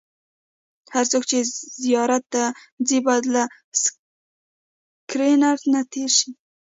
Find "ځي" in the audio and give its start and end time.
2.87-2.99